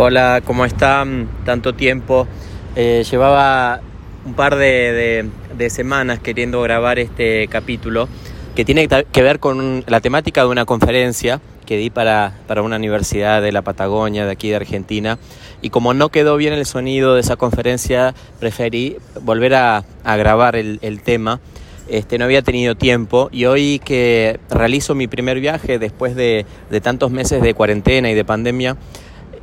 Hola, 0.00 0.42
¿cómo 0.44 0.64
están? 0.64 1.28
Tanto 1.44 1.74
tiempo. 1.74 2.28
Eh, 2.76 3.04
llevaba 3.10 3.80
un 4.24 4.34
par 4.34 4.54
de, 4.54 5.28
semanas 5.70 6.20
queriendo 6.20 6.62
grabar 6.62 7.00
este 7.00 7.48
capítulo 7.48 8.08
que 8.54 8.64
tiene 8.64 8.86
que 8.86 9.22
ver 9.22 9.40
con 9.40 9.82
la 9.88 10.00
temática 10.00 10.42
de 10.42 10.46
una 10.46 10.66
conferencia 10.66 11.40
que 11.66 11.76
di 11.76 11.90
para, 11.90 12.32
para 12.46 12.62
una 12.62 12.76
universidad 12.76 13.42
de 13.42 13.50
la 13.50 13.62
Patagonia, 13.62 14.24
de 14.24 14.30
aquí 14.30 14.50
de 14.50 14.54
Argentina. 14.54 15.18
Y 15.62 15.70
como 15.70 15.92
no 15.94 16.10
quedó 16.10 16.36
bien 16.36 16.52
el 16.52 16.64
sonido 16.64 17.14
de 17.14 17.20
esa 17.22 17.34
conferencia, 17.34 18.14
preferí 18.38 18.98
volver 19.22 19.56
a, 19.56 19.84
grabar 20.04 20.54
el, 20.54 20.78
el 20.80 21.02
tema 21.02 21.40
este, 21.88 22.18
no 22.18 22.26
había 22.26 22.42
tenido 22.42 22.74
tiempo 22.74 23.30
y 23.32 23.46
hoy 23.46 23.80
que 23.82 24.38
realizo 24.50 24.94
mi 24.94 25.06
primer 25.06 25.40
viaje 25.40 25.78
después 25.78 26.14
de, 26.14 26.44
tantos 26.82 27.10
meses 27.10 27.40
de 27.40 27.54
cuarentena 27.54 28.10
y 28.10 28.14
de 28.14 28.24
pandemia, 28.26 28.76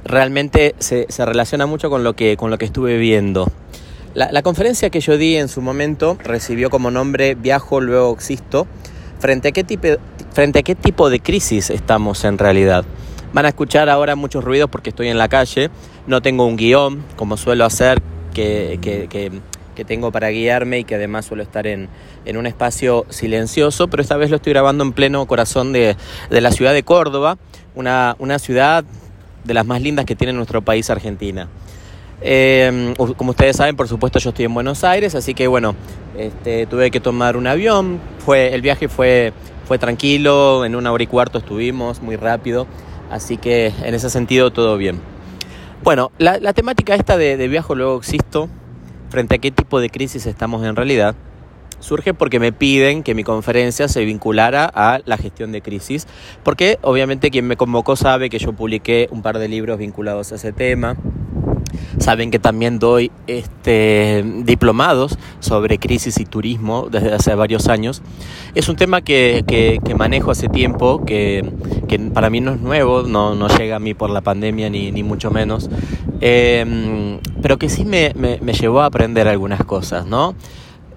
realmente 0.06 0.76
se, 0.80 1.08
relaciona 1.18 1.66
mucho 1.66 1.90
con 1.90 2.04
lo 2.04 2.14
que, 2.14 2.38
con 2.38 2.52
lo 2.52 2.58
que 2.58 2.66
estuve 2.66 2.98
viendo. 2.98 3.52
La, 4.14 4.42
conferencia 4.44 4.90
que 4.90 5.02
yo 5.02 5.18
di 5.18 5.36
en 5.36 5.50
su 5.50 5.62
momento 5.62 6.18
recibió 6.24 6.70
como 6.70 6.90
nombre 6.90 7.36
Viajo, 7.36 7.82
luego 7.82 8.14
existo. 8.14 8.66
¿Frente 9.20 9.50
a, 9.50 9.52
qué 9.52 9.66
tipo, 9.66 9.88
¿Frente 10.32 10.60
a 10.60 10.64
qué 10.64 10.76
tipo 10.76 11.10
de 11.10 11.20
crisis 11.20 11.70
estamos 11.70 12.24
en 12.24 12.38
realidad? 12.38 12.86
Van 13.34 13.46
a 13.46 13.50
escuchar 13.50 13.90
ahora 13.90 14.16
muchos 14.16 14.44
ruidos 14.46 14.70
porque 14.70 14.92
estoy 14.92 15.10
en 15.10 15.18
la 15.18 15.28
calle, 15.28 15.70
no 16.08 16.22
tengo 16.22 16.46
un 16.46 16.56
guion 16.56 17.04
como 17.18 17.36
suelo 17.36 17.66
hacer, 17.66 18.02
que, 18.34 18.80
que 18.82 19.32
que 19.76 19.86
tengo 19.86 20.12
para 20.12 20.30
guiarme 20.30 20.80
y 20.80 20.84
que 20.86 20.96
además 20.96 21.26
suelo 21.26 21.44
estar 21.44 21.68
en, 21.68 21.90
un 22.36 22.48
espacio 22.48 23.06
silencioso, 23.10 23.88
pero 23.88 24.02
esta 24.02 24.18
vez 24.18 24.32
lo 24.32 24.38
estoy 24.38 24.54
grabando 24.54 24.84
en 24.84 24.94
pleno 24.94 25.24
corazón 25.28 25.74
de, 25.74 25.96
la 26.32 26.52
ciudad 26.52 26.74
de 26.74 26.82
Córdoba, 26.82 27.38
una, 27.76 28.16
ciudad 28.40 28.84
de 29.46 29.54
las 29.54 29.66
más 29.66 29.82
lindas 29.82 30.06
que 30.06 30.16
tiene 30.16 30.34
nuestro 30.34 30.62
país, 30.62 30.90
Argentina. 30.90 31.48
Eh, 32.22 32.94
como 33.18 33.32
ustedes 33.32 33.58
saben, 33.58 33.76
por 33.76 33.88
supuesto, 33.88 34.20
yo 34.20 34.30
estoy 34.30 34.46
en 34.46 34.54
Buenos 34.54 34.84
Aires, 34.84 35.16
así 35.16 35.34
que 35.34 35.48
bueno, 35.48 35.76
este, 36.18 36.66
tuve 36.66 36.92
que 36.92 37.00
tomar 37.00 37.38
un 37.38 37.48
avión. 37.48 38.00
Fue, 38.20 38.54
el 38.54 38.62
viaje 38.62 38.88
fue, 38.88 39.34
fue 39.68 39.78
tranquilo, 39.78 40.66
en 40.66 40.76
una 40.76 40.92
hora 40.92 41.04
y 41.04 41.08
cuarto 41.08 41.38
estuvimos, 41.38 42.02
muy 42.02 42.16
rápido, 42.16 42.68
así 43.12 43.38
que 43.38 43.74
en 43.84 43.94
ese 43.94 44.10
sentido 44.10 44.52
todo 44.52 44.78
bien. 44.78 45.00
Bueno, 45.84 46.12
la, 46.18 46.54
temática 46.54 46.96
esta 46.96 47.18
de, 47.18 47.38
de 47.38 47.48
viajo 47.48 47.76
luego 47.76 47.98
existo 47.98 48.50
frente 49.10 49.36
a 49.36 49.38
qué 49.38 49.52
tipo 49.52 49.80
de 49.80 49.90
crisis 49.90 50.26
estamos 50.26 50.66
en 50.66 50.76
realidad, 50.76 51.16
surge 51.80 52.14
porque 52.14 52.40
me 52.40 52.52
piden 52.52 53.04
que 53.04 53.16
mi 53.16 53.24
conferencia 53.24 53.88
se 53.88 54.06
vinculara 54.06 54.70
a 54.74 55.00
la 55.06 55.18
gestión 55.18 55.52
de 55.52 55.62
crisis, 55.62 56.08
porque 56.44 56.80
obviamente 56.82 57.32
quien 57.32 57.48
me 57.48 57.58
convocó 57.58 57.96
sabe 57.96 58.30
que 58.30 58.40
yo 58.40 58.54
publiqué 58.54 59.08
un 59.12 59.22
par 59.22 59.40
de 59.40 59.48
libros 59.48 59.80
vinculados 59.80 60.32
a 60.32 60.36
ese 60.36 60.52
tema. 60.52 60.98
Saben 61.98 62.30
que 62.30 62.40
también 62.40 62.78
doy 62.78 63.12
este, 63.28 64.24
diplomados 64.44 65.18
sobre 65.40 65.78
crisis 65.78 66.20
y 66.20 66.26
turismo 66.26 66.88
desde 66.92 67.14
hace 67.14 67.36
varios 67.36 67.68
años. 67.68 68.02
Es 68.54 68.70
un 68.70 68.76
tema 68.76 69.02
que, 69.02 69.80
manejo 69.98 70.32
hace 70.32 70.50
tiempo, 70.50 71.04
que, 71.06 71.44
para 72.14 72.30
mí 72.30 72.42
no 72.42 72.54
es 72.54 72.60
nuevo, 72.60 73.04
no, 73.04 73.36
no, 73.36 73.48
llega 73.48 73.78
a 73.78 73.80
mí 73.80 73.94
por 73.94 74.10
la 74.10 74.22
pandemia 74.22 74.70
ni, 74.70 74.92
ni 74.92 75.04
mucho 75.04 75.32
menos. 75.32 75.70
Em, 76.22 77.20
pero 77.42 77.58
que 77.58 77.70
sí 77.70 77.86
me, 77.86 78.14
llevó 78.60 78.82
a 78.82 78.86
aprender 78.86 79.28
algunas 79.28 79.64
cosas, 79.64 80.06
¿no? 80.06 80.36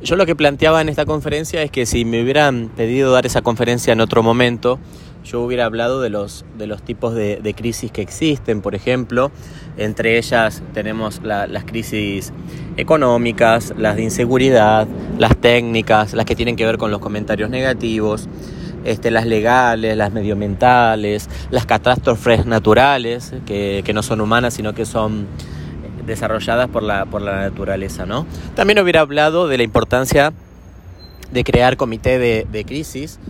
Yo 0.03 0.15
lo 0.15 0.27
que 0.27 0.37
planteaba 0.37 0.81
en 0.81 0.89
esta 0.89 1.07
conferencia 1.07 1.63
es 1.63 1.73
que 1.73 1.85
si 1.85 2.05
me 2.05 2.23
hubieran 2.23 2.71
pedido 2.77 3.11
dar 3.11 3.27
esa 3.27 3.43
conferencia 3.43 3.93
en 3.93 4.01
otro 4.01 4.23
momento, 4.23 4.79
yo 5.25 5.43
hubiera 5.43 5.65
hablado 5.65 6.01
de 6.01 6.09
los, 6.09 6.45
de 6.57 6.67
los 6.67 6.83
tipos 6.83 7.15
de, 7.15 7.55
crisis 7.57 7.91
que 7.91 8.01
existen, 8.01 8.63
por 8.63 8.75
ejemplo. 8.75 9.33
Entre 9.77 10.17
ellas 10.17 10.63
tenemos 10.73 11.21
las 11.23 11.65
crisis 11.65 12.33
económicas, 12.77 13.75
las 13.77 13.97
de 13.97 14.03
inseguridad, 14.05 14.87
las 15.19 15.37
técnicas, 15.37 16.15
las 16.15 16.27
que 16.27 16.37
tienen 16.37 16.57
que 16.57 16.65
ver 16.65 16.79
con 16.79 16.91
los 16.91 17.01
comentarios 17.01 17.51
negativos, 17.51 18.29
este, 18.85 19.11
las 19.11 19.27
legales, 19.27 19.97
las 19.97 20.13
medioambientales, 20.13 21.29
las 21.51 21.67
catástrofes 21.67 22.47
naturales, 22.47 23.35
que, 23.45 23.91
no 23.93 24.03
son 24.03 24.21
humanas, 24.21 24.55
sino 24.55 24.75
que 24.75 24.87
son 24.87 25.27
desarrolladas 26.09 26.69
por 26.69 26.83
la, 26.83 27.05
por 27.07 27.23
la 27.23 27.43
naturaleza. 27.43 28.07
¿no? 28.07 28.27
También 28.57 28.79
hubiera 28.81 29.01
hablado 29.01 29.47
de 29.47 29.59
la 29.59 29.63
importancia 29.63 30.33
de 31.31 31.45
crear 31.45 31.77
comité 31.77 32.19
de, 32.19 32.65
crisis 32.65 33.21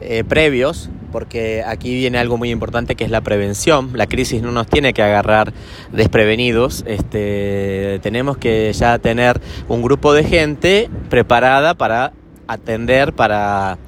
eh, 0.00 0.24
previos, 0.24 0.90
porque 1.12 1.62
aquí 1.64 1.94
viene 1.94 2.18
algo 2.18 2.36
muy 2.36 2.50
importante 2.50 2.96
que 2.96 3.04
es 3.04 3.10
la 3.10 3.20
prevención. 3.20 3.90
La 3.94 4.06
crisis 4.06 4.42
no 4.42 4.50
nos 4.50 4.66
tiene 4.66 4.92
que 4.92 5.02
agarrar 5.02 5.52
desprevenidos, 5.92 6.84
este, 6.86 8.00
tenemos 8.02 8.36
que 8.36 8.72
ya 8.72 8.98
tener 8.98 9.40
un 9.68 9.80
grupo 9.80 10.12
de 10.12 10.24
gente 10.24 10.90
preparada 11.08 11.74
para 11.74 12.12
atender, 12.48 13.12
para 13.12 13.78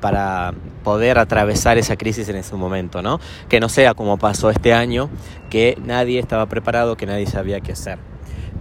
para 0.00 0.52
poder 0.86 1.18
atravesar 1.18 1.78
esa 1.78 1.96
crisis 1.96 2.28
en 2.28 2.36
ese 2.36 2.54
momento, 2.54 3.02
¿no? 3.02 3.18
Que 3.48 3.58
no 3.58 3.68
sea 3.68 3.94
como 3.94 4.18
pasó 4.18 4.50
este 4.50 4.72
año, 4.72 5.10
que 5.50 5.76
nadie 5.84 6.20
estaba 6.20 6.46
preparado, 6.46 6.96
que 6.96 7.06
nadie 7.06 7.26
sabía 7.26 7.60
qué 7.60 7.72
hacer. 7.72 7.98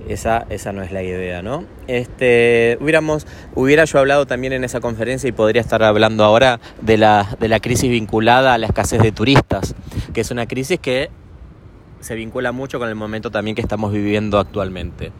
Esa, 0.07 0.47
esa 0.49 0.73
no 0.73 0.81
es 0.81 0.91
la 0.91 1.03
idea, 1.03 1.43
¿no? 1.43 1.65
Este, 1.85 2.79
hubiéramos, 2.81 3.27
hubiera 3.53 3.85
yo 3.85 3.99
hablado 3.99 4.25
también 4.25 4.53
en 4.53 4.63
esa 4.63 4.79
conferencia 4.79 5.27
y 5.27 5.33
podría 5.33 5.61
estar 5.61 5.83
hablando 5.83 6.23
ahora 6.23 6.59
de 6.81 6.97
la, 6.97 7.37
de 7.39 7.47
la 7.47 7.59
crisis 7.59 7.91
vinculada 7.91 8.55
a 8.55 8.57
la 8.57 8.65
escasez 8.65 9.03
de 9.03 9.11
turistas, 9.11 9.75
que 10.11 10.21
es 10.21 10.31
una 10.31 10.47
crisis 10.47 10.79
que 10.79 11.11
se 11.99 12.15
vincula 12.15 12.51
mucho 12.51 12.79
con 12.79 12.89
el 12.89 12.95
momento 12.95 13.29
también 13.29 13.53
que 13.53 13.61
estamos 13.61 13.93
viviendo 13.93 14.39
actualmente. 14.39 15.11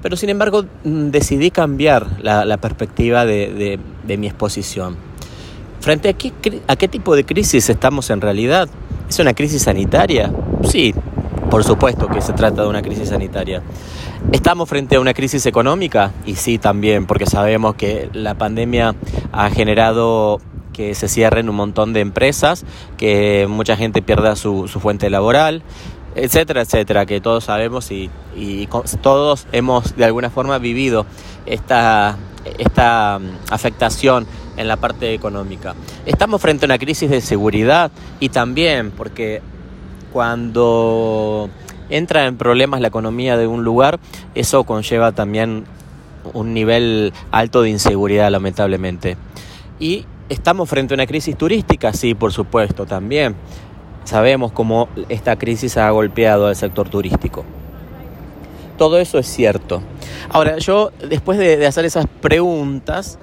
Pero 0.00 0.16
sin 0.16 0.30
embargo 0.30 0.64
mm, 0.84 1.10
decidí 1.10 1.50
cambiar 1.50 2.22
la, 2.22 2.56
perspectiva 2.56 3.26
de 3.26 3.78
mi 4.16 4.26
exposición 4.28 5.11
¿Frente 5.82 6.10
a 6.10 6.12
qué, 6.12 6.32
a 6.68 6.76
qué 6.76 6.86
tipo 6.86 7.16
de 7.16 7.24
crisis 7.24 7.68
estamos 7.68 8.08
en 8.10 8.20
realidad? 8.20 8.68
¿Es 9.08 9.18
una 9.18 9.34
crisis 9.34 9.62
sanitaria? 9.62 10.32
Sí, 10.62 10.94
por 11.50 11.64
supuesto 11.64 12.06
que 12.06 12.20
se 12.20 12.32
trata 12.34 12.62
de 12.62 12.68
una 12.68 12.82
crisis 12.82 13.08
sanitaria. 13.08 13.62
¿Estamos 14.30 14.68
frente 14.68 14.94
a 14.94 15.00
una 15.00 15.12
crisis 15.12 15.44
económica? 15.44 16.12
Y 16.24 16.36
sí 16.36 16.58
también, 16.58 17.06
porque 17.06 17.26
sabemos 17.26 17.74
que 17.74 18.08
la 18.12 18.34
pandemia 18.34 18.94
ha 19.32 19.50
generado 19.50 20.40
que 20.72 20.94
se 20.94 21.08
cierren 21.08 21.48
un 21.48 21.56
montón 21.56 21.92
de 21.92 21.98
empresas, 21.98 22.64
que 22.96 23.48
mucha 23.50 23.76
gente 23.76 24.02
pierda 24.02 24.36
su, 24.36 24.68
fuente 24.68 25.10
laboral, 25.10 25.64
etcétera, 26.14 26.60
etcétera, 26.60 27.06
que 27.06 27.20
todos 27.20 27.42
sabemos 27.42 27.90
y, 27.90 28.08
y, 28.36 28.68
todos 29.02 29.48
hemos 29.50 29.96
de 29.96 30.04
alguna 30.04 30.30
forma 30.30 30.58
vivido 30.58 31.06
esta, 31.44 32.16
esta 32.58 33.18
mm, 33.18 33.52
afectación 33.52 34.26
en 34.56 34.68
la 34.68 34.76
parte 34.76 35.14
económica. 35.14 35.74
Estamos 36.06 36.40
frente 36.40 36.64
a 36.64 36.66
una 36.66 36.78
crisis 36.78 37.10
de 37.10 37.20
seguridad 37.20 37.90
y 38.20 38.28
también 38.28 38.90
porque 38.90 39.40
cuando 40.12 41.48
entra 41.88 42.26
en 42.26 42.36
problemas 42.36 42.80
la 42.80 42.88
economía 42.88 43.36
de 43.36 43.46
un 43.46 43.64
lugar, 43.64 43.98
eso 44.34 44.64
conlleva 44.64 45.12
también 45.12 45.64
un 46.32 46.54
nivel 46.54 47.12
alto 47.30 47.62
de 47.62 47.70
inseguridad, 47.70 48.30
lamentablemente. 48.30 49.16
Y 49.80 50.06
estamos 50.28 50.68
frente 50.68 50.94
a 50.94 50.96
una 50.96 51.06
crisis 51.06 51.36
turística, 51.36 51.92
sí, 51.92 52.14
por 52.14 52.32
supuesto, 52.32 52.86
también. 52.86 53.34
Sabemos 54.04 54.52
cómo 54.52 54.88
esta 55.08 55.36
crisis 55.36 55.76
ha 55.76 55.90
golpeado 55.90 56.46
al 56.46 56.56
sector 56.56 56.88
turístico. 56.88 57.44
Todo 58.76 58.98
eso 58.98 59.18
es 59.18 59.26
cierto. 59.26 59.82
Ahora, 60.30 60.58
yo 60.58 60.90
después 61.08 61.38
de, 61.38 61.66
hacer 61.66 61.84
esas 61.84 62.06
preguntas, 62.20 63.18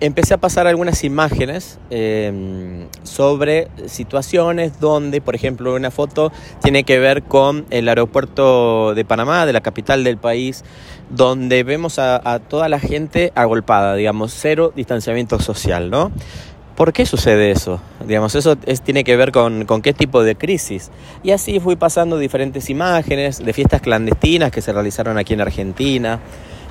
empecé 0.00 0.34
a 0.34 0.38
pasar 0.38 0.66
algunas 0.66 1.04
imágenes 1.04 1.78
em, 1.90 2.86
sobre 3.02 3.68
situaciones 3.86 4.78
donde, 4.78 5.20
por 5.20 5.34
ejemplo, 5.34 5.74
una 5.74 5.90
foto 5.90 6.32
tiene 6.62 6.84
que 6.84 6.98
ver 6.98 7.22
con 7.22 7.66
el 7.70 7.88
aeropuerto 7.88 8.94
de 8.94 9.04
Panamá, 9.04 9.46
de 9.46 9.52
la 9.52 9.60
capital 9.60 10.04
del 10.04 10.18
país, 10.18 10.64
donde 11.10 11.62
vemos 11.62 11.98
a, 11.98 12.40
toda 12.48 12.68
la 12.68 12.80
gente 12.80 13.32
agolpada, 13.34 13.94
digamos, 13.94 14.34
cero 14.34 14.72
distanciamiento 14.74 15.38
social, 15.38 15.90
¿no? 15.90 16.10
¿Por 16.76 16.92
qué 16.92 17.06
sucede 17.06 17.50
eso? 17.50 17.80
Digamos, 18.06 18.34
eso 18.34 18.56
tiene 18.84 19.02
que 19.02 19.16
ver 19.16 19.32
con, 19.32 19.64
con, 19.64 19.80
qué 19.80 19.94
tipo 19.94 20.22
de 20.22 20.36
crisis. 20.36 20.90
Y 21.22 21.30
así 21.30 21.58
fui 21.58 21.76
pasando 21.76 22.18
diferentes 22.18 22.68
imágenes 22.68 23.42
de 23.42 23.52
fiestas 23.54 23.80
clandestinas 23.80 24.50
que 24.52 24.60
se 24.60 24.72
realizaron 24.72 25.16
aquí 25.16 25.32
en 25.32 25.40
Argentina, 25.40 26.20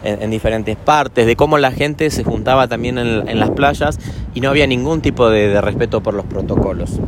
en, 0.06 0.30
diferentes 0.30 0.78
partes, 0.78 1.26
de 1.26 1.36
cómo 1.36 1.58
la 1.58 1.72
gente 1.72 2.10
se 2.12 2.24
juntaba 2.24 2.68
también 2.68 2.98
en, 2.98 3.40
las 3.40 3.50
playas 3.52 4.00
y 4.34 4.42
no 4.42 4.50
había 4.50 4.68
ningún 4.68 5.02
tipo 5.02 5.30
de, 5.30 5.60
respeto 5.60 6.02
por 6.02 6.14
los 6.14 6.26
protocolos. 6.26 7.00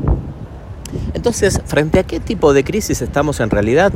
Entonces, 1.14 1.62
¿frente 1.66 2.00
a 2.00 2.04
qué 2.04 2.20
tipo 2.20 2.54
de 2.54 2.64
crisis 2.64 3.02
estamos 3.02 3.40
en 3.40 3.50
realidad? 3.50 3.92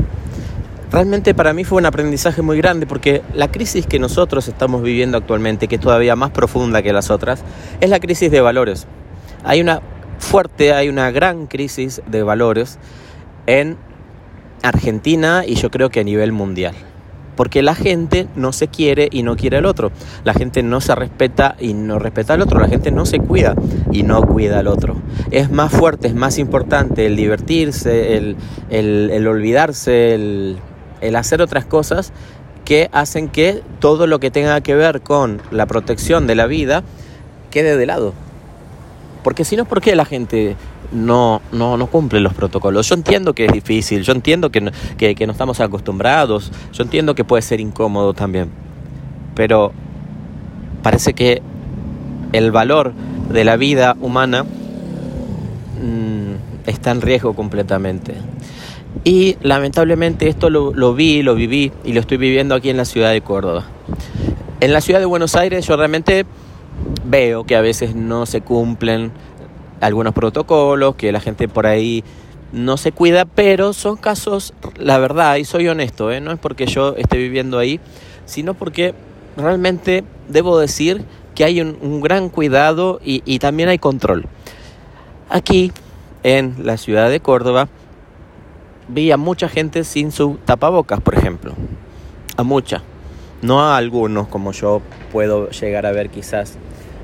Realmente 0.91 1.33
para 1.33 1.53
mí 1.53 1.63
fue 1.63 1.77
un 1.77 1.85
aprendizaje 1.85 2.41
muy 2.41 2.57
grande 2.57 2.85
porque 2.85 3.21
la 3.33 3.49
crisis 3.49 3.87
que 3.87 3.97
nosotros 3.97 4.49
estamos 4.49 4.83
viviendo 4.83 5.17
actualmente, 5.17 5.69
que 5.69 5.75
es 5.75 5.81
todavía 5.81 6.17
más 6.17 6.31
profunda 6.31 6.81
que 6.81 6.91
las 6.91 7.09
otras, 7.09 7.43
es 7.79 7.89
la 7.89 8.01
crisis 8.01 8.29
de 8.29 8.41
valores. 8.41 8.87
Hay 9.45 9.61
una 9.61 9.81
fuerte, 10.19 10.73
hay 10.73 10.89
una 10.89 11.09
gran 11.11 11.47
crisis 11.47 12.01
de 12.07 12.23
valores 12.23 12.77
en 13.47 13.77
Argentina 14.63 15.43
y 15.47 15.55
yo 15.55 15.71
creo 15.71 15.89
que 15.89 16.01
a 16.01 16.03
nivel 16.03 16.33
mundial. 16.33 16.75
Porque 17.37 17.61
la 17.61 17.73
gente 17.73 18.27
no 18.35 18.51
se 18.51 18.67
quiere 18.67 19.07
y 19.09 19.23
no 19.23 19.37
quiere 19.37 19.57
al 19.57 19.65
otro. 19.65 19.91
La 20.25 20.33
gente 20.33 20.61
no 20.61 20.81
se 20.81 20.93
respeta 20.93 21.55
y 21.57 21.73
no 21.73 21.97
respeta 21.97 22.33
al 22.33 22.41
otro. 22.41 22.59
La 22.59 22.67
gente 22.67 22.91
no 22.91 23.05
se 23.05 23.19
cuida 23.19 23.55
y 23.93 24.03
no 24.03 24.21
cuida 24.21 24.59
al 24.59 24.67
otro. 24.67 24.97
Es 25.31 25.49
más 25.49 25.71
fuerte, 25.71 26.07
es 26.07 26.13
más 26.13 26.37
importante 26.37 27.05
el 27.05 27.15
divertirse, 27.15 28.17
el, 28.17 28.35
el, 28.69 29.27
olvidarse, 29.27 30.13
el, 30.13 30.57
el 31.01 31.15
hacer 31.15 31.41
otras 31.41 31.65
cosas 31.65 32.13
que 32.65 32.89
hacen 32.91 33.27
que 33.27 33.61
todo 33.79 34.07
lo 34.07 34.19
que 34.19 34.31
tenga 34.31 34.61
que 34.61 34.75
ver 34.75 35.01
con 35.01 35.41
la 35.51 35.65
protección 35.65 36.27
de 36.27 36.35
la 36.35 36.45
vida 36.45 36.83
quede 37.49 37.75
de 37.75 37.85
lado. 37.85 38.13
Porque 39.23 39.45
si 39.45 39.55
no, 39.55 39.65
¿por 39.65 39.81
qué 39.81 39.95
la 39.95 40.05
gente 40.05 40.55
no, 40.91 41.41
no, 41.51 41.77
no 41.77 41.87
cumple 41.87 42.19
los 42.21 42.33
protocolos? 42.33 42.87
Yo 42.87 42.95
entiendo 42.95 43.33
que 43.33 43.45
es 43.45 43.51
difícil, 43.51 44.03
yo 44.03 44.13
entiendo 44.13 44.51
que 44.51 44.61
no, 44.61 44.71
que, 44.97 45.15
no 45.25 45.31
estamos 45.31 45.59
acostumbrados, 45.59 46.51
yo 46.73 46.83
entiendo 46.83 47.13
que 47.13 47.23
puede 47.23 47.41
ser 47.41 47.59
incómodo 47.59 48.13
también, 48.13 48.49
pero 49.35 49.73
parece 50.81 51.13
que 51.13 51.41
el 52.31 52.51
valor 52.51 52.93
de 53.31 53.43
la 53.43 53.57
vida 53.57 53.95
humana 54.01 54.43
mm, 54.43 56.33
está 56.65 56.91
en 56.91 57.01
riesgo 57.01 57.35
completamente. 57.35 58.15
Y 59.03 59.37
lamentablemente 59.41 60.27
esto 60.27 60.49
lo, 60.49 60.93
vi, 60.93 61.23
lo 61.23 61.33
viví 61.35 61.71
y 61.83 61.93
lo 61.93 62.01
estoy 62.01 62.17
viviendo 62.17 62.53
aquí 62.53 62.69
en 62.69 62.77
la 62.77 62.85
ciudad 62.85 63.11
de 63.11 63.21
Córdoba. 63.21 63.65
En 64.59 64.73
la 64.73 64.81
ciudad 64.81 64.99
de 64.99 65.05
Buenos 65.05 65.35
Aires 65.35 65.65
yo 65.65 65.75
realmente 65.75 66.25
veo 67.05 67.43
que 67.43 67.55
a 67.55 67.61
veces 67.61 67.95
no 67.95 68.25
se 68.25 68.41
cumplen 68.41 69.11
algunos 69.79 70.13
protocolos, 70.13 70.95
que 70.95 71.11
la 71.11 71.19
gente 71.19 71.47
por 71.47 71.65
ahí 71.65 72.03
no 72.51 72.77
se 72.77 72.91
cuida, 72.91 73.25
pero 73.25 73.73
son 73.73 73.97
casos, 73.97 74.53
la 74.77 74.99
verdad, 74.99 75.37
y 75.37 75.45
soy 75.45 75.67
honesto, 75.67 76.11
¿eh? 76.11 76.21
no 76.21 76.31
es 76.31 76.37
porque 76.37 76.67
yo 76.67 76.95
esté 76.97 77.17
viviendo 77.17 77.57
ahí, 77.57 77.79
sino 78.25 78.53
porque 78.53 78.93
realmente 79.35 80.03
debo 80.27 80.59
decir 80.59 81.03
que 81.33 81.43
hay 81.43 81.61
un, 81.61 82.01
gran 82.01 82.29
cuidado 82.29 82.99
y 83.03 83.39
también 83.39 83.69
hay 83.69 83.79
control. 83.79 84.27
Aquí, 85.29 85.71
en 86.23 86.55
la 86.65 86.77
ciudad 86.77 87.09
de 87.09 87.21
Córdoba, 87.21 87.69
vi 88.91 89.11
a 89.11 89.17
mucha 89.17 89.47
gente 89.47 89.83
sin 89.83 90.11
su 90.11 90.37
tapabocas, 90.45 91.01
por 91.01 91.15
ejemplo. 91.15 91.53
A 92.37 92.43
mucha. 92.43 92.81
No 93.41 93.61
a 93.61 93.77
algunos 93.77 94.27
como 94.27 94.51
yo 94.51 94.81
puedo 95.11 95.49
llegar 95.49 95.85
a 95.85 95.91
ver 95.91 96.09
quizás 96.09 96.57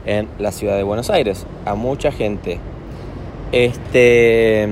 en 0.05 0.27
la 0.39 0.51
ciudad 0.51 0.75
de 0.75 0.83
Buenos 0.83 1.09
Aires. 1.09 1.45
A 1.65 1.75
mucha 1.75 2.11
gente. 2.11 2.59
Este. 3.51 4.67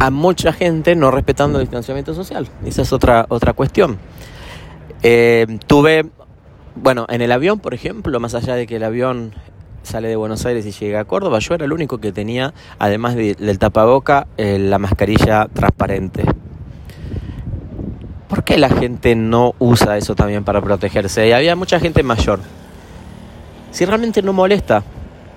A 0.00 0.10
mucha 0.10 0.52
gente 0.52 0.96
no 0.96 1.10
respetando 1.10 1.58
el 1.58 1.64
distanciamiento 1.64 2.14
social. 2.14 2.48
Esa 2.64 2.82
es 2.82 2.92
otra, 2.92 3.26
otra 3.28 3.52
cuestión. 3.52 3.98
Eh, 5.02 5.46
tuve, 5.66 6.06
bueno, 6.74 7.06
en 7.08 7.22
el 7.22 7.32
avión, 7.32 7.60
por 7.60 7.74
ejemplo, 7.74 8.18
más 8.18 8.34
allá 8.34 8.56
de 8.56 8.66
que 8.66 8.76
el 8.76 8.84
avión 8.84 9.32
sale 9.86 10.08
de 10.08 10.16
Buenos 10.16 10.44
Aires 10.44 10.66
y 10.66 10.72
llega 10.72 11.00
a 11.00 11.04
Córdoba, 11.04 11.38
yo 11.38 11.54
era 11.54 11.64
el 11.64 11.72
único 11.72 11.98
que 11.98 12.12
tenía, 12.12 12.52
además 12.78 13.14
del 13.14 13.58
tapaboca, 13.58 14.26
eh, 14.36 14.58
la 14.58 14.78
mascarilla 14.78 15.48
transparente. 15.52 16.24
¿Por 18.28 18.44
qué 18.44 18.58
la 18.58 18.68
gente 18.68 19.14
no 19.14 19.54
usa 19.58 19.96
eso 19.96 20.14
también 20.14 20.44
para 20.44 20.60
protegerse? 20.60 21.28
Y 21.28 21.32
había 21.32 21.56
mucha 21.56 21.78
gente 21.80 22.02
mayor 22.02 22.40
si 23.76 23.84
realmente 23.84 24.22
no 24.22 24.32
molesta, 24.32 24.82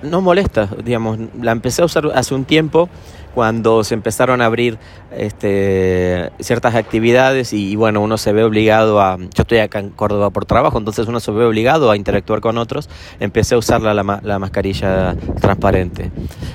no 0.01 0.21
molesta, 0.21 0.69
digamos, 0.83 1.19
la 1.41 1.51
empecé 1.51 1.81
a 1.81 1.85
usar 1.85 2.09
hace 2.13 2.33
un 2.33 2.45
tiempo 2.45 2.89
cuando 3.33 3.83
se 3.83 3.93
empezaron 3.93 4.41
a 4.41 4.45
abrir 4.45 4.77
este, 5.11 6.31
ciertas 6.39 6.75
actividades 6.75 7.53
y, 7.53 7.75
bueno, 7.75 8.01
uno 8.01 8.17
se 8.17 8.33
ve 8.33 8.43
obligado 8.43 9.01
a, 9.01 9.17
yo 9.17 9.43
estoy 9.43 9.59
acá 9.59 9.79
en 9.79 9.89
Córdoba 9.89 10.29
por 10.31 10.45
trabajo, 10.45 10.77
entonces 10.77 11.07
uno 11.07 11.19
se 11.19 11.31
ve 11.31 11.45
obligado 11.45 11.91
a 11.91 11.95
interactuar 11.95 12.41
con 12.41 12.57
otros, 12.57 12.89
empecé 13.19 13.55
a 13.55 13.59
usar 13.59 13.81
la, 13.81 13.93
la, 13.93 14.39
mascarilla 14.39 15.15
transparente. 15.39 16.11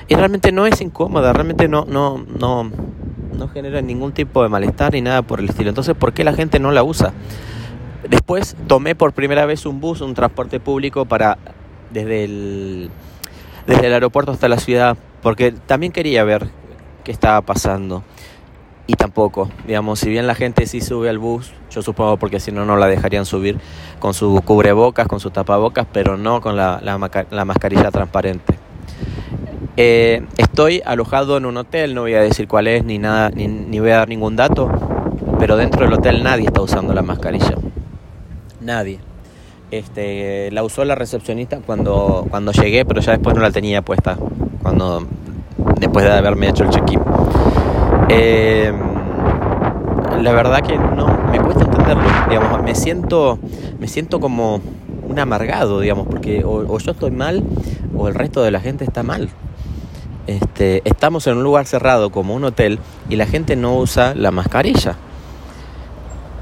Y 0.07 0.15
realmente 0.15 0.51
no 0.51 0.65
es 0.65 0.81
incómoda, 0.81 1.33
realmente 1.33 1.67
no, 1.67 1.85
no, 1.85 2.23
no, 2.39 2.69
no 3.37 3.47
genera 3.49 3.81
ningún 3.81 4.11
tipo 4.11 4.43
de 4.43 4.49
malestar 4.49 4.93
ni 4.93 5.01
nada 5.01 5.21
por 5.21 5.39
el 5.39 5.49
estilo. 5.49 5.69
Entonces, 5.69 5.95
¿por 5.95 6.13
qué 6.13 6.23
la 6.23 6.33
gente 6.33 6.59
no 6.59 6.71
la 6.71 6.83
usa? 6.83 7.13
Después 8.09 8.55
tomé 8.67 8.95
por 8.95 9.13
primera 9.13 9.45
vez 9.45 9.65
un 9.65 9.79
bus, 9.79 10.01
un 10.01 10.13
transporte 10.13 10.59
público 10.59 11.05
para 11.05 11.37
desde 11.91 12.25
el, 12.25 12.91
desde 13.67 13.87
el 13.87 13.93
aeropuerto 13.93 14.31
hasta 14.31 14.47
la 14.47 14.57
ciudad, 14.57 14.97
porque 15.21 15.51
también 15.51 15.91
quería 15.91 16.23
ver 16.23 16.49
qué 17.03 17.11
estaba 17.11 17.41
pasando. 17.41 18.03
Y 18.87 18.93
tampoco, 18.93 19.49
digamos, 19.65 19.99
si 19.99 20.09
bien 20.09 20.27
la 20.27 20.35
gente 20.35 20.67
sí 20.67 20.79
sube 20.79 21.09
al 21.09 21.17
bus, 21.17 21.51
yo 21.71 21.81
supongo 21.81 22.17
porque 22.17 22.39
si 22.39 22.51
no, 22.51 22.65
no 22.65 22.77
la 22.77 22.85
dejarían 22.85 23.25
subir 23.25 23.57
con 23.99 24.13
su 24.13 24.39
cubrebocas, 24.45 25.07
con 25.07 25.19
su 25.19 25.31
tapabocas, 25.31 25.87
pero 25.91 26.17
no 26.17 26.39
con 26.39 26.55
la, 26.55 26.79
la, 26.83 27.45
mascarilla 27.45 27.89
transparente. 27.89 28.59
Eh, 29.75 30.23
estoy 30.37 30.83
alojado 30.85 31.35
en 31.37 31.45
un 31.45 31.57
hotel, 31.57 31.95
no 31.95 32.01
voy 32.01 32.13
a 32.13 32.21
decir 32.21 32.47
cuál 32.47 32.67
es 32.67 32.85
ni 32.85 32.99
nada, 32.99 33.31
ni, 33.31 33.47
ni 33.47 33.79
voy 33.79 33.89
a 33.89 33.97
dar 33.97 34.07
ningún 34.07 34.35
dato, 34.35 34.69
pero 35.39 35.57
dentro 35.57 35.85
del 35.85 35.93
hotel 35.93 36.21
nadie 36.21 36.45
está 36.45 36.61
usando 36.61 36.93
la 36.93 37.01
mascarilla. 37.01 37.55
Nadie. 38.61 38.99
Este, 39.71 40.51
la 40.51 40.63
usó 40.63 40.85
la 40.85 40.95
recepcionista 40.95 41.59
cuando, 41.65 42.27
cuando 42.29 42.51
llegué, 42.51 42.85
pero 42.85 43.01
ya 43.01 43.13
después 43.13 43.35
no 43.35 43.41
la 43.41 43.51
tenía 43.51 43.81
puesta, 43.81 44.17
cuando, 44.61 45.05
después 45.79 46.05
de 46.05 46.11
haberme 46.11 46.49
hecho 46.49 46.63
el 46.63 46.69
check-in. 46.69 46.99
Eh, 48.09 48.71
la 50.21 50.31
verdad 50.31 50.61
que 50.61 50.77
no, 50.77 51.07
me 51.31 51.39
cuesta 51.39 51.65
entenderlo, 51.65 52.03
digamos, 52.29 52.63
me 52.63 52.75
siento, 52.75 53.39
me 53.79 53.87
siento 53.87 54.19
como 54.19 54.61
un 55.07 55.19
amargado, 55.19 55.79
digamos, 55.79 56.07
porque 56.07 56.43
o, 56.45 56.77
yo 56.77 56.91
estoy 56.91 57.11
mal 57.11 57.43
o 57.97 58.07
el 58.07 58.15
resto 58.15 58.41
de 58.43 58.51
la 58.51 58.59
gente 58.59 58.83
está 58.83 59.03
mal. 59.03 59.29
Este, 60.27 60.81
estamos 60.85 61.27
en 61.27 61.37
un 61.37 61.43
lugar 61.43 61.65
cerrado 61.65 62.09
como 62.09 62.33
un 62.33 62.43
hotel 62.43 62.79
y 63.09 63.15
la 63.15 63.27
gente 63.27 63.55
no 63.55 63.77
usa 63.77 64.15
la 64.15 64.31
mascarilla. 64.31 64.95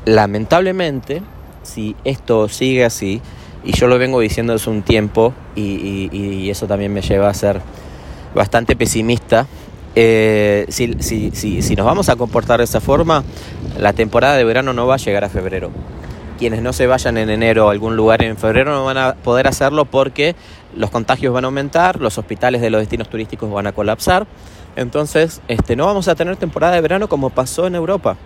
Lamentablemente, 0.05 1.21
si 1.63 1.95
esto 2.03 2.47
sigue 2.49 2.85
así, 2.85 3.21
y 3.63 3.71
yo 3.73 3.87
lo 3.87 3.97
vengo 3.97 4.19
diciendo 4.19 4.53
hace 4.53 4.69
un 4.69 4.83
tiempo, 4.83 5.33
y, 5.55 6.49
eso 6.49 6.67
también 6.67 6.93
me 6.93 7.01
lleva 7.01 7.29
a 7.29 7.33
ser 7.33 7.61
bastante 8.35 8.75
pesimista, 8.75 9.47
eh, 9.95 10.65
si, 10.69 10.95
si, 10.99 11.61
si, 11.61 11.75
nos 11.75 11.85
vamos 11.85 12.09
a 12.09 12.15
comportar 12.15 12.59
de 12.59 12.65
esa 12.65 12.81
forma, 12.81 13.23
la 13.79 13.93
temporada 13.93 14.35
de 14.35 14.43
verano 14.43 14.73
no 14.73 14.87
va 14.87 14.95
a 14.95 14.97
llegar 14.97 15.23
a 15.23 15.29
febrero. 15.29 15.71
Quienes 16.37 16.61
no 16.61 16.73
se 16.73 16.87
vayan 16.87 17.17
en 17.17 17.29
enero 17.29 17.69
a 17.69 17.71
algún 17.71 17.95
lugar 17.95 18.23
en 18.23 18.37
febrero 18.37 18.71
no 18.71 18.85
van 18.85 18.97
a 18.97 19.13
poder 19.13 19.47
hacerlo 19.47 19.85
porque 19.85 20.35
los 20.75 20.89
contagios 20.89 21.33
van 21.33 21.45
a 21.45 21.47
aumentar, 21.47 22.01
los 22.01 22.17
hospitales 22.17 22.61
de 22.61 22.69
los 22.69 22.81
destinos 22.81 23.09
turísticos 23.09 23.51
van 23.51 23.67
a 23.67 23.71
colapsar. 23.71 24.27
Entonces, 24.75 25.41
este, 25.47 25.75
no 25.75 25.85
vamos 25.85 26.07
a 26.07 26.15
tener 26.15 26.35
temporada 26.37 26.73
de 26.73 26.81
verano 26.81 27.07
como 27.07 27.29
pasó 27.29 27.67
en 27.67 27.75
Europa, 27.75 28.17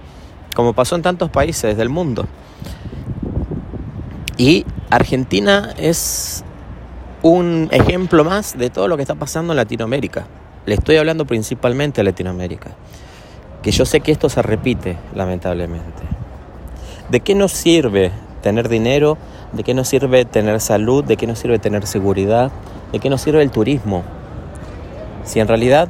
como 0.56 0.74
pasó 0.74 0.96
en 0.96 1.02
tantos 1.02 1.30
países 1.30 1.76
del 1.76 1.90
mundo. 1.90 2.26
Y 4.38 4.66
Argentina 4.92 5.74
es 5.78 6.44
un 7.24 7.70
ejemplo 7.72 8.24
más 8.24 8.56
de 8.58 8.70
todo 8.70 8.88
lo 8.88 8.96
que 8.96 9.02
está 9.02 9.16
pasando 9.16 9.54
en 9.54 9.58
Latinoamérica. 9.58 10.28
Le 10.68 10.76
estoy 10.76 10.98
hablando 10.98 11.26
principalmente 11.26 12.02
a 12.02 12.04
Latinoamérica. 12.04 12.70
Que 13.64 13.72
yo 13.72 13.86
sé 13.86 14.02
que 14.02 14.12
esto 14.12 14.30
se 14.30 14.44
repite, 14.44 14.96
lamentablemente. 15.16 16.04
¿De 17.10 17.20
qué 17.22 17.34
nos 17.34 17.52
sirve 17.52 18.12
tener 18.44 18.70
dinero? 18.70 19.18
¿De 19.54 19.64
qué 19.64 19.74
nos 19.74 19.88
sirve 19.88 20.26
tener 20.26 20.62
salud? 20.62 21.04
¿De 21.04 21.18
qué 21.18 21.26
nos 21.26 21.40
sirve 21.40 21.58
tener 21.58 21.88
seguridad? 21.88 22.52
¿De 22.92 23.00
qué 23.00 23.10
nos 23.10 23.22
sirve 23.22 23.42
el 23.42 23.50
turismo? 23.50 24.04
Si 25.24 25.40
en 25.40 25.48
realidad 25.48 25.90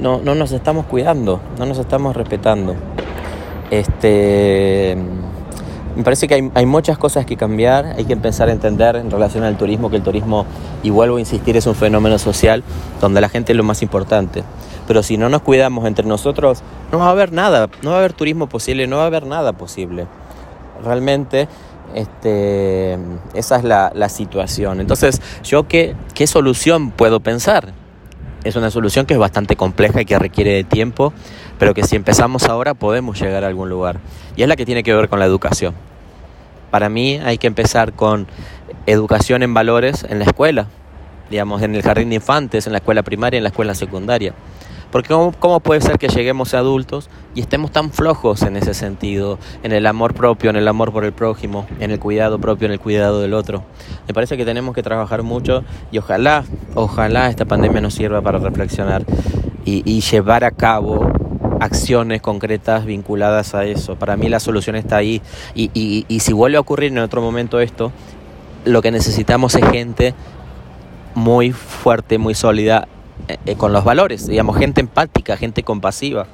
no, 0.00 0.18
no 0.22 0.34
nos 0.34 0.52
estamos 0.52 0.86
cuidando, 0.86 1.40
no 1.58 1.66
nos 1.66 1.78
estamos 1.78 2.16
respetando. 2.16 2.74
Este 3.70 4.93
me 5.96 6.02
parece 6.02 6.26
que 6.26 6.50
hay, 6.54 6.66
muchas 6.66 6.98
cosas 6.98 7.24
que 7.24 7.36
cambiar, 7.36 7.86
hay 7.96 8.04
que 8.04 8.12
empezar 8.12 8.48
a 8.48 8.52
entender 8.52 8.96
en 8.96 9.10
relación 9.10 9.44
al 9.44 9.56
turismo 9.56 9.90
que 9.90 9.96
el 9.96 10.02
turismo, 10.02 10.46
y 10.82 10.90
vuelvo 10.90 11.16
a 11.16 11.20
insistir, 11.20 11.56
es 11.56 11.66
un 11.66 11.74
fenómeno 11.74 12.18
social 12.18 12.62
donde 13.00 13.20
la 13.20 13.28
gente 13.28 13.52
es 13.52 13.56
lo 13.56 13.64
más 13.64 13.82
importante. 13.82 14.42
Pero 14.86 15.02
si 15.02 15.16
no 15.16 15.28
nos 15.28 15.42
cuidamos 15.42 15.86
entre 15.86 16.06
nosotros, 16.06 16.62
no 16.92 16.98
va 16.98 17.06
a 17.06 17.10
haber 17.10 17.32
nada, 17.32 17.68
no 17.82 17.90
va 17.90 17.96
a 17.96 17.98
haber 18.00 18.12
turismo 18.12 18.48
posible, 18.48 18.86
no 18.86 18.96
va 18.96 19.04
a 19.04 19.06
haber 19.06 19.26
nada 19.26 19.52
posible. 19.52 20.06
Realmente 20.84 21.48
este, 21.94 22.98
esa 23.34 23.56
es 23.56 23.64
la, 23.64 23.92
la 23.94 24.08
situación. 24.08 24.80
Entonces, 24.80 25.22
¿yo 25.44 25.68
qué, 25.68 25.94
qué 26.14 26.26
solución 26.26 26.90
puedo 26.90 27.20
pensar? 27.20 27.72
Es 28.44 28.56
una 28.56 28.70
solución 28.70 29.06
que 29.06 29.14
es 29.14 29.20
bastante 29.20 29.56
compleja 29.56 30.02
y 30.02 30.04
que 30.04 30.18
requiere 30.18 30.52
de 30.52 30.64
tiempo, 30.64 31.14
pero 31.58 31.72
que 31.72 31.82
si 31.82 31.96
empezamos 31.96 32.44
ahora 32.44 32.74
podemos 32.74 33.18
llegar 33.20 33.42
a 33.42 33.46
algún 33.46 33.70
lugar. 33.70 34.00
Y 34.36 34.42
es 34.42 34.48
la 34.48 34.56
que 34.56 34.66
tiene 34.66 34.82
que 34.82 34.94
ver 34.94 35.08
con 35.08 35.18
la 35.18 35.24
educación. 35.24 35.74
Para 36.70 36.88
mí 36.88 37.20
hay 37.24 37.38
que 37.38 37.46
empezar 37.46 37.94
con 37.94 38.26
educación 38.86 39.42
en 39.42 39.54
valores 39.54 40.04
en 40.08 40.18
la 40.18 40.26
escuela, 40.26 40.66
digamos, 41.30 41.62
en 41.62 41.74
el 41.74 41.82
jardín 41.82 42.10
de 42.10 42.16
infantes, 42.16 42.66
en 42.66 42.72
la 42.72 42.78
escuela 42.78 43.02
primaria, 43.02 43.38
en 43.38 43.44
la 43.44 43.48
escuela 43.48 43.74
secundaria. 43.74 44.34
Porque 44.94 45.08
¿cómo, 45.08 45.58
puede 45.58 45.80
ser 45.80 45.98
que 45.98 46.06
lleguemos 46.06 46.54
a 46.54 46.58
adultos 46.58 47.10
y 47.34 47.40
estemos 47.40 47.72
tan 47.72 47.90
flojos 47.90 48.42
en 48.42 48.56
ese 48.56 48.74
sentido, 48.74 49.40
en 49.64 49.72
el 49.72 49.86
amor 49.86 50.14
propio, 50.14 50.50
en 50.50 50.56
el 50.56 50.68
amor 50.68 50.92
por 50.92 51.04
el 51.04 51.12
prójimo, 51.12 51.66
en 51.80 51.90
el 51.90 51.98
cuidado 51.98 52.38
propio, 52.38 52.66
en 52.66 52.72
el 52.74 52.78
cuidado 52.78 53.20
del 53.20 53.34
otro? 53.34 53.64
Me 54.06 54.14
parece 54.14 54.36
que 54.36 54.44
tenemos 54.44 54.72
que 54.72 54.84
trabajar 54.84 55.24
mucho 55.24 55.64
y 55.90 55.98
ojalá, 55.98 56.44
ojalá 56.76 57.28
esta 57.28 57.44
pandemia 57.44 57.80
nos 57.80 57.94
sirva 57.94 58.22
para 58.22 58.38
reflexionar 58.38 59.04
y, 59.64 60.00
llevar 60.00 60.44
a 60.44 60.52
cabo 60.52 61.10
acciones 61.58 62.22
concretas 62.22 62.84
vinculadas 62.84 63.56
a 63.56 63.64
eso. 63.64 63.96
Para 63.96 64.16
mí 64.16 64.28
la 64.28 64.38
solución 64.38 64.76
está 64.76 64.98
ahí. 64.98 65.20
Y, 65.56 66.06
si 66.20 66.32
vuelve 66.32 66.56
a 66.56 66.60
ocurrir 66.60 66.92
en 66.92 66.98
otro 66.98 67.20
momento 67.20 67.58
esto, 67.58 67.90
lo 68.64 68.80
que 68.80 68.92
necesitamos 68.92 69.56
es 69.56 69.68
gente 69.70 70.14
muy 71.16 71.50
fuerte, 71.50 72.16
muy 72.16 72.36
sólida 72.36 72.86
eh, 73.28 73.56
con 73.56 73.72
los 73.72 73.84
valores, 73.84 74.26
digamos, 74.26 74.56
gente 74.58 74.80
empática, 74.80 75.36
gente 75.36 75.62
compasiva. 75.62 76.26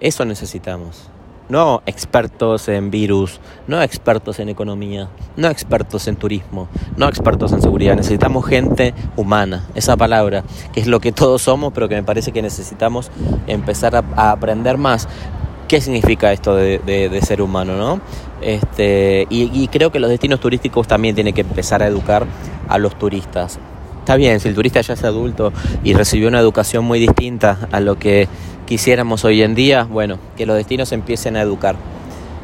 Eso 0.00 0.24
necesitamos. 0.24 1.10
No 1.48 1.82
expertos 1.86 2.68
en 2.68 2.90
virus, 2.90 3.40
no 3.68 3.80
expertos 3.80 4.40
en 4.40 4.48
economía, 4.48 5.08
no 5.36 5.48
expertos 5.48 6.08
en 6.08 6.16
turismo, 6.16 6.68
no 6.96 7.08
expertos 7.08 7.52
en 7.52 7.62
seguridad. 7.62 7.94
Necesitamos 7.94 8.46
gente 8.46 8.94
humana, 9.16 9.64
esa 9.74 9.96
palabra, 9.96 10.42
que 10.72 10.80
es 10.80 10.86
lo 10.88 10.98
que 10.98 11.12
todos 11.12 11.42
somos, 11.42 11.72
pero 11.72 11.88
que 11.88 11.94
me 11.94 12.02
parece 12.02 12.32
que 12.32 12.42
necesitamos 12.42 13.10
empezar 13.46 13.94
a, 13.94 14.30
aprender 14.30 14.76
más. 14.76 15.08
¿Qué 15.68 15.80
significa 15.80 16.32
esto 16.32 16.56
de, 16.56 17.20
ser 17.24 17.42
humano? 17.42 17.76
¿no? 17.76 18.00
Este, 18.40 19.26
y, 19.30 19.50
y 19.52 19.68
creo 19.68 19.92
que 19.92 20.00
los 20.00 20.10
destinos 20.10 20.40
turísticos 20.40 20.88
también 20.88 21.14
tienen 21.14 21.34
que 21.34 21.42
empezar 21.42 21.82
a 21.82 21.86
educar 21.86 22.26
a 22.68 22.78
los 22.78 22.98
turistas 22.98 23.60
Está 24.06 24.14
bien, 24.14 24.38
si 24.38 24.46
el 24.46 24.54
turista 24.54 24.80
ya 24.82 24.94
es 24.94 25.02
adulto 25.02 25.52
y 25.82 25.92
recibió 25.92 26.28
una 26.28 26.38
educación 26.38 26.84
muy 26.84 27.00
distinta 27.00 27.66
a 27.72 27.80
lo 27.80 27.98
que 27.98 28.28
quisiéramos 28.64 29.24
hoy 29.24 29.42
en 29.42 29.56
día, 29.56 29.82
bueno, 29.82 30.20
que 30.36 30.46
los 30.46 30.56
destinos 30.56 30.92
empiecen 30.92 31.34
a 31.34 31.42
educar. 31.42 31.74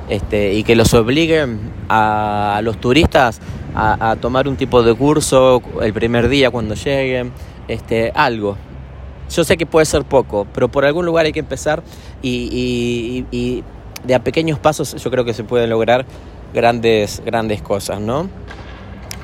Este, 0.09 0.54
y 0.54 0.64
que 0.64 0.75
los 0.75 0.92
obliguen 0.92 1.61
a, 1.88 2.59
los 2.64 2.81
turistas 2.81 3.40
a, 3.76 4.16
tomar 4.21 4.49
un 4.49 4.57
tipo 4.57 4.83
de 4.83 4.92
curso 4.92 5.62
el 5.81 5.92
primer 5.92 6.28
día 6.28 6.50
cuando 6.50 6.75
lleguen, 6.75 7.31
este, 7.69 8.11
algo. 8.16 8.57
Yo 9.31 9.45
sé 9.45 9.57
que 9.57 9.64
puede 9.64 9.87
ser 9.87 10.02
poco, 10.02 10.49
pero 10.52 10.66
por 10.66 10.85
algún 10.85 11.07
lugar 11.07 11.26
hay 11.26 11.33
que 11.33 11.38
empezar 11.38 11.85
y, 12.23 13.25
y 13.31 13.62
de 14.02 14.14
a 14.16 14.25
pequeños 14.25 14.59
pasos 14.59 14.97
yo 15.00 15.11
creo 15.12 15.25
que 15.25 15.33
se 15.33 15.45
pueden 15.45 15.71
lograr 15.71 16.07
grandes, 16.52 17.23
grandes 17.25 17.62
cosas, 17.62 18.00
¿no? 18.00 18.28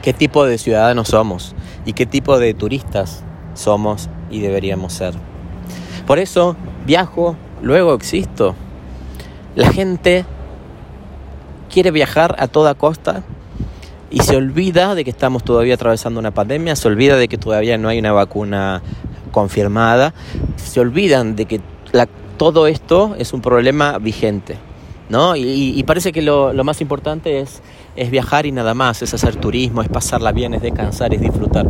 ¿Qué 0.02 0.12
tipo 0.12 0.47
de 0.47 0.57
ciudadanos 0.57 1.09
somos? 1.09 1.57
Y 1.85 1.92
qué 1.92 2.06
tipo 2.06 2.38
de 2.38 2.54
turistas 2.54 3.23
somos 3.54 4.08
y 4.30 4.40
deberíamos 4.40 4.92
ser. 4.92 5.14
Por 6.06 6.18
eso 6.18 6.56
viajo, 6.87 7.37
luego 7.62 7.94
existo. 7.94 8.54
La 9.54 9.73
gente 9.73 10.25
quiere 11.70 11.90
viajar 11.90 12.37
a 12.38 12.49
toda 12.49 12.75
costa 12.75 13.23
y 14.11 14.20
se 14.20 14.37
olvida 14.37 14.94
de 14.94 15.04
que 15.04 15.11
estamos 15.11 15.44
todavía 15.44 15.75
atravesando 15.75 16.18
una 16.20 16.30
pandemia, 16.30 16.76
se 16.76 16.88
olvida 16.88 17.16
de 17.16 17.28
que 17.28 17.37
todavía 17.38 17.76
no 17.76 17.88
hay 17.88 17.99
una 17.99 18.12
vacuna 18.12 18.82
confirmada, 19.32 20.14
se 20.56 20.80
olvidan 20.80 21.37
de 21.37 21.44
que 21.44 21.61
todo 22.38 22.68
esto 22.68 23.16
es 23.18 23.32
un 23.32 23.42
problema 23.42 23.99
vigente. 23.99 24.56
¿No? 25.08 25.36
Y, 25.36 25.82
parece 25.84 26.12
que 26.12 26.22
lo, 26.22 26.52
más 26.64 26.80
importante 26.80 27.40
es, 27.40 27.62
es 27.96 28.10
viajar 28.10 28.46
y 28.46 28.52
nada 28.52 28.74
más, 28.74 29.02
es 29.02 29.14
hacer 29.14 29.36
turismo, 29.36 29.82
es 29.82 29.88
pasarla 29.88 30.32
bien, 30.32 30.54
es 30.54 30.62
descansar, 30.62 31.14
es 31.14 31.20
disfrutar. 31.20 31.66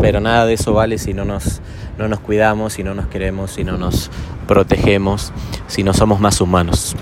Pero 0.00 0.20
nada 0.20 0.46
de 0.46 0.54
eso 0.54 0.72
vale 0.72 0.98
si 0.98 1.14
no 1.14 1.24
nos, 1.24 1.60
no 1.98 2.08
nos 2.08 2.20
cuidamos, 2.20 2.74
si 2.74 2.82
no 2.82 2.94
nos 2.94 3.06
queremos, 3.06 3.52
si 3.52 3.64
no 3.64 3.76
nos 3.76 4.10
protegemos, 4.48 5.32
si 5.68 5.82
no 5.82 5.94
somos 5.94 6.18
más 6.18 6.40
humanos. 6.40 6.96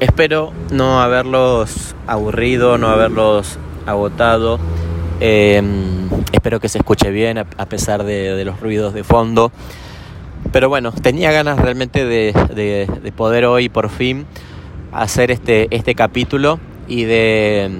Espero 0.00 0.52
no 0.70 1.00
haberlos 1.00 1.94
aburrido, 2.06 2.78
no 2.78 2.88
haberlos 2.88 3.58
agotado. 3.86 4.58
Em, 5.20 6.08
espero 6.32 6.60
que 6.60 6.68
se 6.68 6.78
escuche 6.78 7.10
bien 7.10 7.38
a, 7.38 7.44
pesar 7.44 8.04
de 8.04 8.44
los 8.44 8.60
ruidos 8.60 8.94
de 8.94 9.04
fondo. 9.04 9.50
Pero 10.52 10.68
bueno, 10.68 10.92
tenía 10.92 11.32
ganas 11.32 11.58
realmente 11.58 12.04
de, 12.04 13.12
poder 13.16 13.44
hoy 13.46 13.68
por 13.68 13.88
fin 13.88 14.26
hacer 14.92 15.30
este, 15.30 15.68
este 15.70 15.94
capítulo 15.94 16.58
y 16.88 17.04
de 17.04 17.70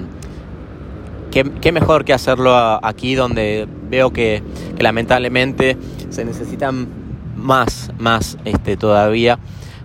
qué, 1.61 1.71
mejor 1.71 2.05
que 2.05 2.13
hacerlo 2.13 2.55
aquí 2.55 3.15
donde 3.15 3.67
veo 3.89 4.11
que, 4.11 4.43
lamentablemente 4.79 5.77
se 6.09 6.25
necesitan 6.25 6.87
más, 7.35 7.91
más 7.97 8.37
este, 8.45 8.77
todavía 8.77 9.39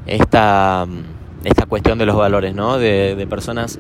esta, 0.07 0.87
esta 1.45 1.67
cuestión 1.67 1.99
de 1.99 2.07
los 2.07 2.17
valores, 2.17 2.55
¿no? 2.55 2.79
De, 2.79 3.27
personas 3.29 3.79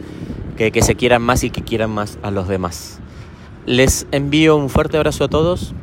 que, 0.56 0.70
que 0.70 0.82
se 0.82 0.94
quieran 0.94 1.22
más 1.22 1.44
y 1.44 1.50
que 1.50 1.62
quieran 1.62 1.90
más 1.90 2.18
a 2.22 2.30
los 2.30 2.48
demás. 2.48 3.00
Les 3.66 4.06
envío 4.10 4.56
un 4.56 4.68
fuerte 4.68 4.96
abrazo 4.96 5.24
a 5.24 5.28
todos 5.28 5.74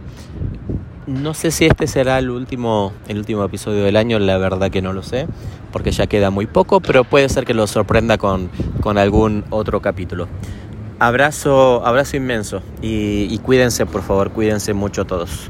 no 1.09 1.33
sé 1.33 1.49
si 1.51 1.65
este 1.65 1.87
será 1.87 2.19
el 2.19 2.29
último, 2.29 2.93
el 3.07 3.17
último 3.17 3.43
episodio 3.43 3.83
del 3.83 3.97
año, 3.97 4.19
la 4.19 4.37
verdad 4.37 4.69
que 4.69 4.81
no 4.81 4.93
lo 4.93 5.01
sé, 5.01 5.27
porque 5.71 5.91
ya 5.91 6.07
queda 6.07 6.29
muy 6.29 6.45
poco, 6.45 6.79
pero 6.79 7.03
puede 7.03 7.27
ser 7.29 7.45
que 7.45 7.53
lo 7.53 7.65
sorprenda 7.67 8.17
con, 8.17 8.49
algún 8.97 9.43
otro 9.49 9.81
capítulo. 9.81 10.27
Abrazo, 10.99 11.85
abrazo 11.85 12.17
inmenso 12.17 12.61
y, 12.81 13.27
y 13.29 13.37
cuídense, 13.39 13.85
por 13.85 14.03
favor, 14.03 14.31
cuídense 14.31 14.73
mucho 14.73 15.05
todos. 15.05 15.49